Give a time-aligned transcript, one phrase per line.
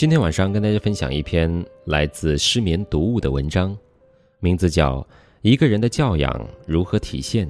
[0.00, 3.76] 今天晚上跟大家分享一篇来自失眠读物的文章，
[4.38, 4.96] 名字叫
[5.42, 7.46] 《一个人的教养如何体现，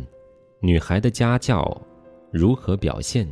[0.59, 1.81] 女孩的家教
[2.33, 3.25] 如何表现》。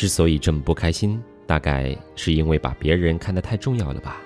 [0.00, 4.22] 之所以这么不开心，大概是因为把别人看得太重要了吧。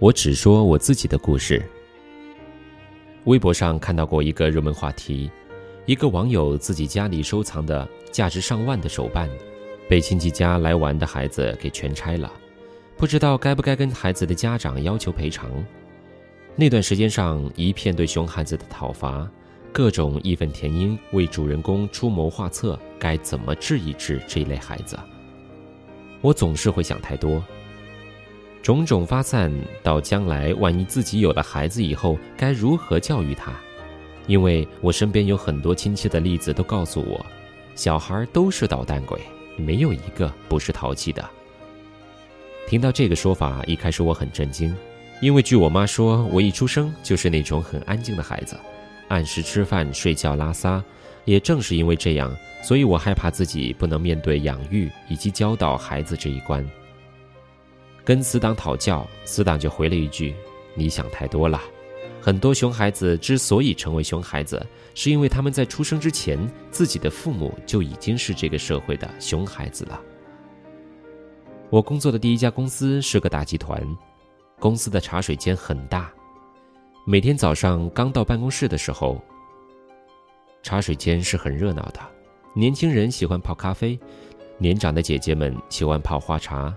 [0.00, 1.62] 我只说我自己的故事。
[3.26, 5.30] 微博上看到过一个热门话题：
[5.86, 9.30] 一个网友自己家里收藏的价值上万的手办，
[9.88, 12.32] 被亲戚家来玩的孩子给全拆了，
[12.96, 15.48] 不知道该不该跟孩子的家长要求赔偿。
[16.56, 19.30] 那段时间上一片对熊孩子的讨伐。
[19.78, 24.98] 各种义愤填膺，为主人公出谋划策，该怎么治一治这一类孩子？
[26.20, 27.40] 我总是会想太多，
[28.60, 33.52] 种种发散到将来，万一自己有了孩子以后，该如何教育他？
[34.26, 37.24] 因为我身边有很多亲戚的例子都告诉我，
[37.76, 39.20] 小孩都是捣蛋鬼，
[39.56, 41.24] 没有一个不是淘气的。
[42.66, 44.74] 听到这个说法，一开始我很震惊，
[45.22, 48.58] 因为据我妈说，我一出生就是那种很安静的孩子。
[49.08, 50.82] 按时吃饭、睡觉、拉撒，
[51.24, 56.66] 也正是因为这样，所以我害怕自己不能面对养育以及教导孩子这一关。
[58.04, 60.34] 跟死党讨教，死党就回了一句
[60.74, 61.60] ：“你想太多了。”
[62.20, 66.38] 很多熊孩子之所以成为熊孩子，是因为他们在出生之前，
[66.70, 70.00] 自己的父母就已经是这个社会的熊孩子了。
[71.70, 73.82] 我工作的第一家公司是个大集团，
[74.58, 76.10] 公司的茶水间很大。
[77.10, 79.18] 每天早上刚到办公室的时候，
[80.62, 82.00] 茶水间是很热闹的。
[82.52, 83.98] 年轻人喜欢泡咖啡，
[84.58, 86.76] 年长的姐姐们喜欢泡花茶。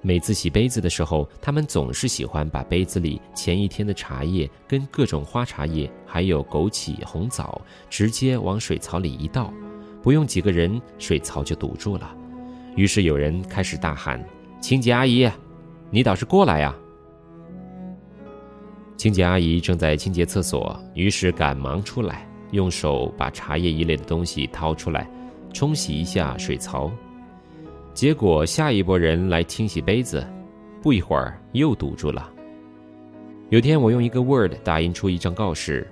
[0.00, 7.60] 每次洗杯子的时候，他们总是喜欢把杯子里前一天的茶叶跟各种花茶叶，还有枸杞、红枣，
[7.90, 9.52] 直接往水槽里一倒，
[10.02, 12.10] 不用几个人，水槽就堵住了。
[12.74, 14.18] 于是有人开始大喊
[14.62, 15.30] ：“清洁阿姨，
[15.90, 16.74] 你倒是过来呀！”
[18.96, 25.08] 清洁阿姨正在清洁厕所，于是赶忙出来，用手把茶叶一类的东西掏出来，
[25.52, 26.90] 冲洗一下水槽。
[27.92, 30.26] 结果下一波人来清洗杯子，
[30.82, 32.30] 不一会儿又堵住了。
[33.50, 35.86] 有天我用一个 Word 打印出一张告示：“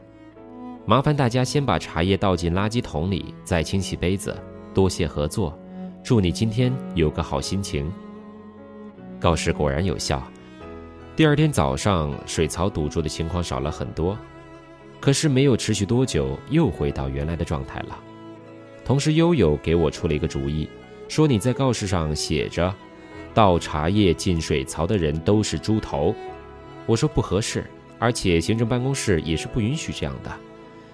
[0.86, 4.36] 麻烦大家先把茶叶倒进垃圾桶里，再清洗杯子。
[4.72, 5.56] 多谢合作，
[6.02, 7.90] 祝你今天有个好心情。”
[9.20, 10.22] 告示果然有效。
[11.16, 14.18] 第二天早上，水槽堵住的情况少了很多，
[15.00, 17.96] 可是没有持续多久，又回到原来的状态了。
[18.84, 20.68] 同时悠悠给我出了一个主意，
[21.08, 22.74] 说：“你在告示上写着，
[23.32, 26.12] 倒茶叶进水槽的人都是猪头。”
[26.84, 27.64] 我说不合适，
[28.00, 30.32] 而且行政办公室也是不允许这样的。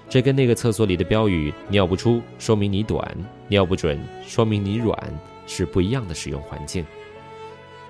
[0.06, 3.16] 这跟那个厕所里的标语“尿不出说明你短，
[3.48, 4.94] 尿不准说明你软”
[5.48, 6.84] 是不一样的使用环境。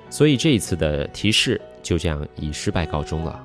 [0.09, 1.61] 所以这一次的提示。
[1.83, 3.45] 就这样以失败告终了。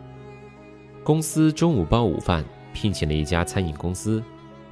[1.03, 4.23] 公司中午包午饭，聘请了一家餐饮公司，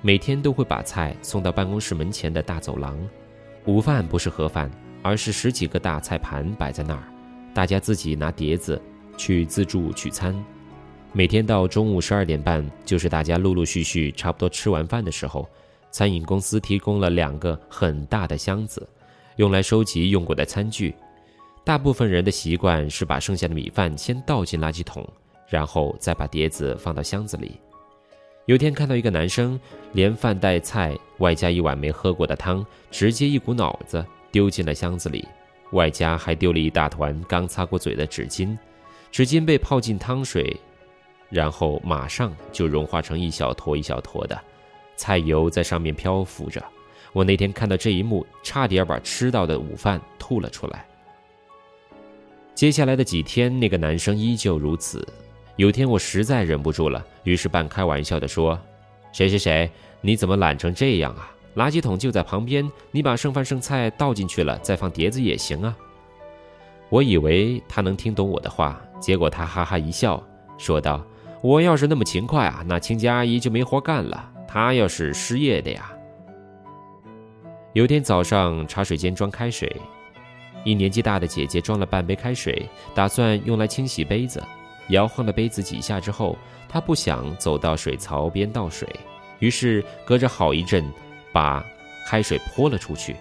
[0.01, 2.97] 每天都会把菜送到办公室门前的大走廊。
[3.65, 4.69] 午饭不是盒饭，
[5.01, 7.03] 而是十几个大菜盘摆在那儿，
[7.53, 8.81] 大家自己拿碟子
[9.15, 10.35] 去自助取餐。
[11.11, 15.47] 每天到中午十二点半，就是大家陆陆续续差不多吃完饭的时候，
[15.91, 18.85] 餐饮公司提供了两个很大的箱子，
[19.35, 20.95] 用来收集用过的餐具。
[21.65, 25.07] 大部分人的习惯是把剩下的米饭先倒进垃圾桶，
[25.47, 27.57] 然后再把碟子放到箱子里。
[28.47, 29.57] 有天看到一个男生
[29.93, 35.25] 连饭带菜，外加一碗没喝过的汤，直接一股脑子丢进了箱子里，
[35.71, 38.57] 外加还丢了一大团刚擦过嘴的纸巾。
[39.09, 40.59] 纸巾被泡进汤水，
[41.29, 44.37] 然后马上就融化成一小坨一小坨的，
[44.97, 46.61] 菜油在上面漂浮着。
[47.13, 50.85] 我那天看到这一幕，差点把吃到的午饭吐了出来。
[52.55, 55.05] 接下来的几天，那个男生依旧如此。
[55.55, 58.59] 有天我实在忍不住了，于是半开玩笑地说
[59.11, 59.69] ：“谁谁谁，
[60.01, 61.31] 你怎么懒成这样啊？
[61.55, 65.75] 垃圾桶就在旁边，你把剩饭剩菜倒进去了，再放碟子也行啊。”
[66.89, 70.23] 我以为他能听懂我的话，结果他哈哈一笑，
[70.57, 71.03] 说道
[71.41, 75.91] ：“我要是那么勤快啊，那清洁阿姨就没活干了，她要是失业的呀。”
[77.73, 79.75] 有天早上，茶水间装开水，
[80.63, 84.41] 一年纪大的姐姐装了半杯开水，打算用来清洗杯子。
[84.89, 86.37] 摇晃了杯子几下之后，
[86.67, 88.87] 她不想走到水槽边倒水，
[89.39, 90.83] 于是隔着好一阵，
[91.31, 91.63] 把
[92.05, 93.15] 开水泼了出去，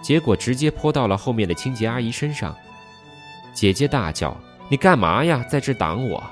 [0.00, 2.56] 结果直接泼到了后面的清洁阿姨身上。
[3.52, 4.36] 姐姐大叫
[4.70, 6.22] ：“你干嘛呀，在这挡我！”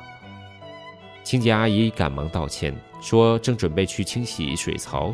[1.25, 5.13] 清洁阿姨赶忙道歉，说正准备去清洗水槽。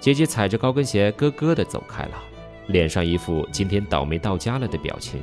[0.00, 2.12] 姐姐踩着高跟鞋咯咯地走开了，
[2.70, 5.20] 脸上一副今天倒霉到家了的表情。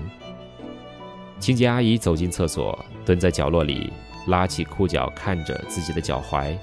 [1.39, 3.91] 清洁阿姨走进厕所，蹲在角落里，
[4.27, 6.57] 拉起裤脚看着自己的脚踝，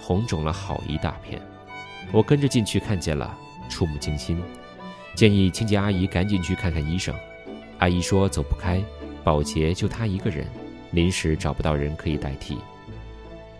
[0.00, 1.40] 红肿了好一大片。
[2.10, 3.36] 我跟着进去看见了，
[3.68, 4.42] 触目惊心，
[5.14, 7.14] 建议清洁阿姨赶紧去看看医生。
[7.78, 8.82] 阿姨说走不开，
[9.22, 10.46] 保洁就她一个人，
[10.92, 12.56] 临时找不到人可以代替。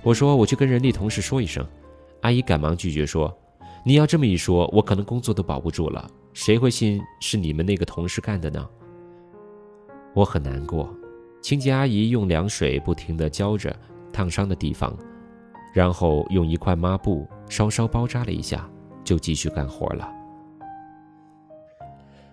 [0.02, 1.66] 我说我去跟人力同事说一声，
[2.22, 3.36] 阿姨赶忙拒绝说。
[3.84, 6.10] 你要这么一说，我可能工作都保不住了。
[6.32, 8.68] 谁会信是你们那个同事干的呢？
[10.14, 10.94] 我很难过。
[11.42, 13.74] 清洁阿姨用凉水不停地浇着
[14.12, 14.96] 烫伤的地方，
[15.72, 18.68] 然后用一块抹布稍稍包扎了一下，
[19.02, 20.08] 就继续干活了。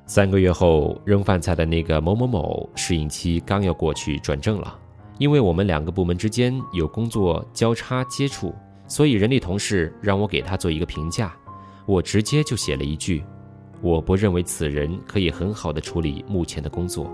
[0.05, 4.77] 三个月后，扔饭菜的那个某某某适应期刚要过去，转正了。
[5.17, 8.53] 因为我们两个部门之间有工作交叉接触。
[8.87, 11.35] 所以，人力同事让我给他做一个评价，
[11.85, 13.21] 我直接就写了一句
[13.81, 17.11] ：“我不认为此人可以很好的处理目前的工作。”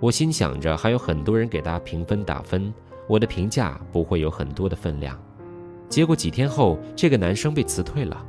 [0.00, 2.72] 我心想着还有很多人给他评分打分，
[3.08, 5.18] 我的评价不会有很多的分量。
[5.88, 8.22] 结果几天后，这个男生被辞退了。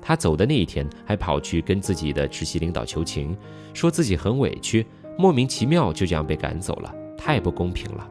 [0.00, 3.36] 他走的那一天，还跑去跟自己的直系领导求情，
[3.74, 4.86] 说自己很委屈，
[5.18, 8.08] 莫名其妙就这样被赶走了，太不公平了。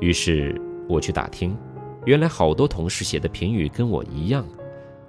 [0.00, 1.56] 于是我去打听。
[2.04, 4.46] 原来好多同事写的评语跟我一样，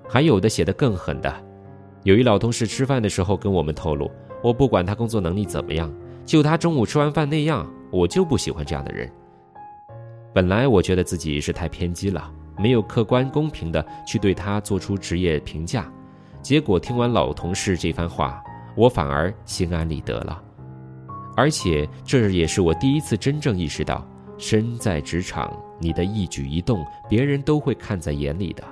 [0.07, 1.48] 还有的写的更狠的。
[2.03, 4.09] 有一老同事吃饭的时候跟我们透露
[4.41, 5.93] ：“我不管他工作能力怎么样，
[6.25, 9.11] 就他中午吃完饭那样，我就不喜欢这样的人。”
[10.33, 15.91] 本来我觉得自己是太偏激了，没有客观公平的去对他做出职业评价。
[16.41, 18.41] 结果听完老同事这番话，
[18.77, 20.41] 我反而心安理得了。
[21.35, 24.07] 而且这也是我第一次真正意识到。
[24.37, 28.63] 身在职场，你的一举一动，别人都会看在眼里的。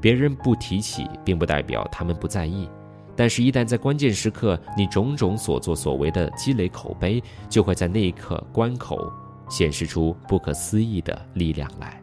[0.00, 2.68] 别人不提起，并不代表他们不在意。
[3.16, 9.12] 但是，一旦在关键时刻，你种种所作所为的积累口碑，就会在那一刻关口
[9.48, 12.00] 显示出不可思议的力量来。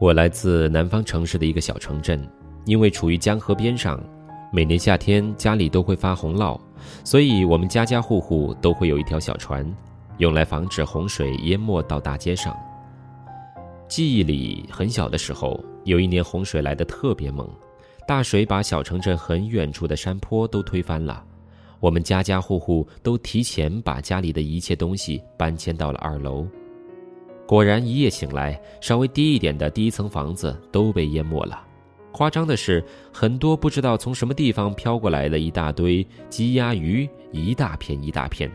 [0.00, 2.26] 我来自南方城市的一个小城镇，
[2.64, 4.02] 因为处于江河边上，
[4.52, 6.58] 每年夏天家里都会发洪涝，
[7.04, 9.64] 所以我们家家户户都会有一条小船。
[10.16, 12.54] 用来防止洪水淹没到大街上。
[13.90, 17.50] 记忆里很小的时候，有一年洪水来得特别猛，
[18.06, 21.24] 大水把小城镇很远处的山坡都推翻了。
[21.80, 26.46] 我们家家户户都提前把家里的一切东西搬迁到了二楼。
[27.48, 31.60] 果然，一夜醒来，稍微低一点的第一层房子都被淹没了。
[32.12, 38.48] 夸张的是，很多不知道从什么地方飘过来的一大堆鸡鸭鱼，一大片一大片。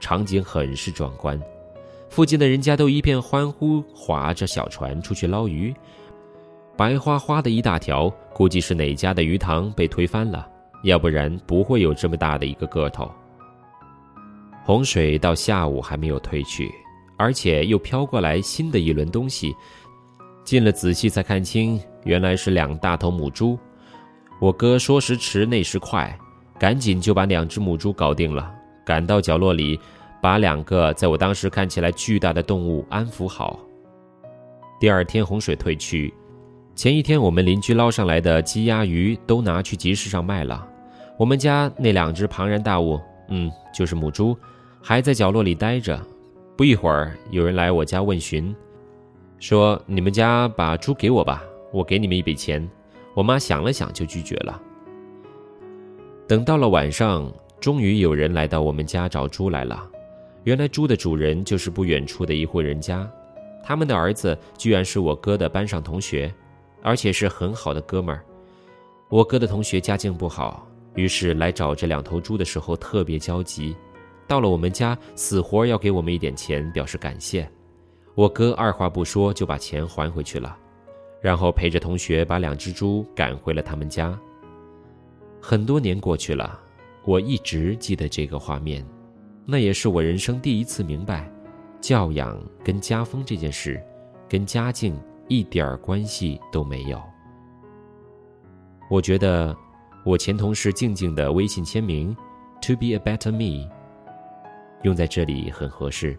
[0.00, 1.40] 场景很是壮观，
[2.10, 5.72] 附近的人家都一片欢呼，划着小船出去捞鱼，
[6.76, 10.44] 白花花的一大条，估计是哪家的鱼塘被推翻了，
[10.82, 13.08] 要不然不会有这么大的一个个头。
[14.64, 16.68] 洪水到下午还没有退去，
[17.16, 19.54] 而且又飘过来新的一轮东西，
[20.42, 23.56] 近了仔细才看清，原来是两大头母猪。
[24.40, 26.18] 我哥说时迟那时快，
[26.58, 28.52] 赶紧就把两只母猪搞定了。
[28.84, 29.78] 赶到角落里，
[30.20, 33.58] 把两个在我当时看起来巨大的动物安抚好。
[34.78, 36.12] 第二天洪水退去，
[36.74, 40.66] 前一天我们邻居捞上来的鸡鸭鱼都拿去集市上卖了。
[41.18, 44.36] 我们家那两只庞然大物，嗯，就是母猪，
[44.82, 46.00] 还在角落里待着。
[46.56, 48.54] 不一会儿，有人来我家问询，
[49.38, 52.68] 说：“你们家把猪给我吧，我给你们一笔钱。”
[53.14, 54.60] 我妈想了想就拒绝了。
[56.28, 57.32] 等到了晚上。
[57.60, 59.86] 终于有人来到我们家找猪来了，
[60.44, 63.08] 原来猪的主人就是不远处的一户人家，
[63.62, 66.32] 他们的儿子居然是我哥的班上同学，
[66.82, 68.24] 而且是很好的哥们儿。
[69.08, 73.76] 我哥的同学家境不好，于是来找这两头猪的时候特别焦急，
[74.26, 77.48] 到了我们家死活要给我们一点钱表示感谢。
[78.14, 80.56] 我哥二话不说就把钱还回去了，
[81.20, 84.18] 然后陪着同学把两只猪赶回了他们家。
[85.40, 86.58] 很多年过去了，
[87.04, 88.84] 我一直记得这个画面，
[89.46, 91.28] 那也是我人生第一次明白，
[91.80, 93.82] 教养跟家风这件事，
[94.28, 94.96] 跟家境
[95.28, 97.00] 一点儿关系都没有。
[98.88, 99.56] 我觉得，
[100.04, 102.16] 我前同事静静的微信签名
[102.62, 103.68] “To be a better me”，
[104.82, 106.18] 用在这里很合适。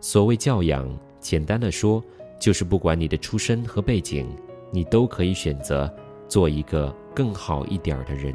[0.00, 0.88] 所谓教养，
[1.20, 2.02] 简单的说，
[2.38, 4.28] 就是不管你的出身和背景，
[4.70, 5.92] 你都可以选择
[6.28, 8.34] 做一个更好一点的人。